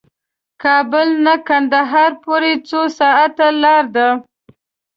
کابل 0.63 1.07
نه 1.25 1.33
قندهار 1.47 2.11
پورې 2.23 2.53
څو 2.69 2.81
ساعته 2.99 3.47
لار 3.61 3.85
ده؟ 3.95 4.07